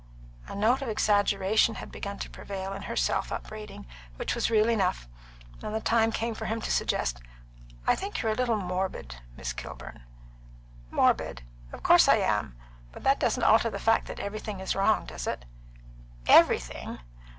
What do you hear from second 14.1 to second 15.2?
everything is wrong,